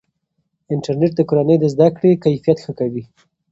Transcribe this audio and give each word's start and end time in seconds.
انټرنیټ 0.73 1.11
د 1.15 1.21
کورنۍ 1.29 1.57
د 1.59 1.65
زده 1.73 1.87
کړې 1.95 2.11
کیفیت 2.25 2.57
ښه 2.63 2.71
کوي. 2.79 3.03